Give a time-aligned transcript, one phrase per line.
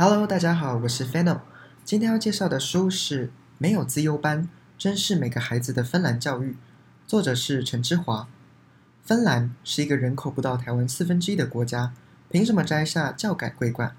[0.00, 1.40] Hello，大家好，我是 Fano。
[1.84, 3.26] 今天要介绍的书是
[3.58, 6.52] 《没有自优班，珍视每个孩子的芬兰教育》，
[7.04, 8.28] 作者是陈之华。
[9.02, 11.92] 芬兰是一个人口不到台湾四分之一的国家，
[12.30, 13.96] 凭什么摘下教改桂冠？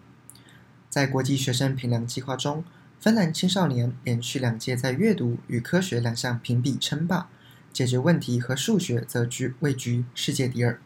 [0.90, 2.64] 在国际学生评量计划中，
[3.02, 7.28] 芬兰青少年连续两届在阅读与科学两项评比称霸，
[7.74, 10.80] 解决问题和数学则居位居世界第二。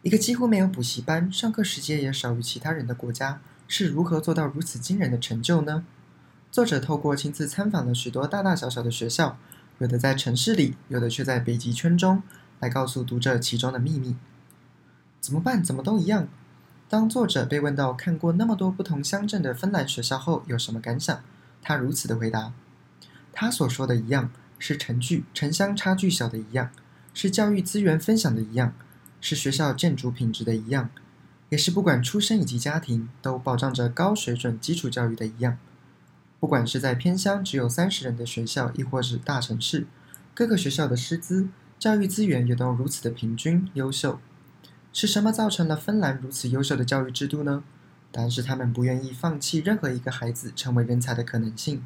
[0.00, 3.42] 一个几乎没有补习班、上课时间也少于其他人的国家。
[3.68, 5.84] 是如何做到如此惊人的成就呢？
[6.50, 9.38] 作者透过亲自参访了许多大大小小的学校，
[9.78, 12.22] 有的在城市里，有的却在北极圈中，
[12.60, 14.16] 来告诉读者其中的秘密。
[15.20, 15.62] 怎么办？
[15.62, 16.26] 怎么都一样？
[16.88, 21.22] 当作者被问到看过那么多不同乡镇的芬兰学校后有什么感想，
[21.60, 22.54] 他如此的回答：
[23.30, 26.70] 他所说的一样，是城距城乡差距小的一样，
[27.12, 28.72] 是教育资源分享的一样，
[29.20, 30.88] 是学校建筑品质的一样。
[31.48, 35.58] 也是不管出身以及家庭都保障着高水准基础教育的一样，
[36.38, 39.86] 不管是在偏乡只有三十人的学校，亦或是大城市，
[40.34, 44.20] 各个学校的师资、教育资源也都如此的平均优秀。
[44.92, 47.62] 是什么造成了芬兰如此优秀的教育制度呢？
[48.10, 51.84] 答案是他们不愿意放弃任何一个孩子成为人才的可能性。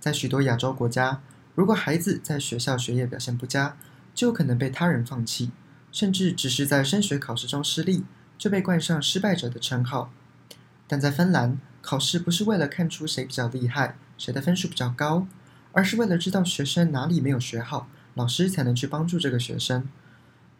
[0.00, 1.20] 在许多亚洲国家，
[1.54, 3.76] 如果孩子在学校学业表现不佳，
[4.14, 5.50] 就可能被他人放弃，
[5.92, 8.04] 甚至只是在升学考试中失利。
[8.36, 10.12] 就被冠上失败者的称号，
[10.86, 15.26] 但在芬兰，考试不是为了看出谁比较厉害，谁的分数比较高，
[15.72, 19.88] 而是为了知道学生哪里没有学好，老师才能去帮助这个学生。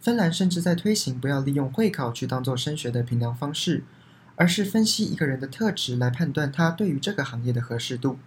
[0.01, 3.85] 芬兰甚至在推行不要利用会考去当做升学的评量方式，
[4.37, 8.19] 而是分析一个人的特质来判断他对于这个行业的合适度。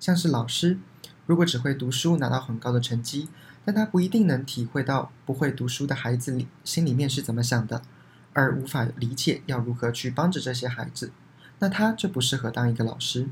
[0.00, 0.78] 像是老师，
[1.26, 3.28] 如果只会读书拿到很高的成绩，
[3.64, 7.82] 但他不一定能体会到不会读书的孩子里心里面是怎么想的。
[8.36, 11.10] 而无法理解要如何去帮着这些孩子，
[11.58, 13.28] 那他就不适合当一个老师。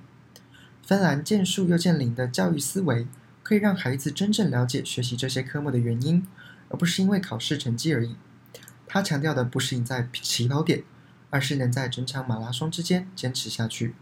[0.83, 3.07] 芬兰见树又见林的教育思维，
[3.43, 6.27] 可以让孩子真正了解学习这些科目的原因，
[6.71, 8.17] 而不是因为考试成绩而已。
[8.87, 10.83] 他强调的不是赢在起跑点，
[11.29, 13.95] 而是能在整场马拉松之间坚持下去。